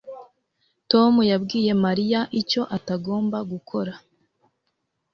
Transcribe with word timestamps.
Tom 0.91 1.13
yabwiye 1.31 1.71
Mariya 1.85 2.21
icyo 2.41 2.61
atagomba 2.77 3.37
gukora 3.51 3.93